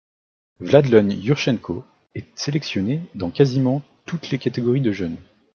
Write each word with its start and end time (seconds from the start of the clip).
Vladlen 0.59 1.11
Yurchenko 1.11 1.85
est 2.15 2.25
sélectionné 2.35 3.01
dans 3.13 3.29
quasiment 3.29 3.83
toutes 4.07 4.31
les 4.31 4.39
catégories 4.39 4.81
de 4.81 4.91
jeunes. 4.91 5.17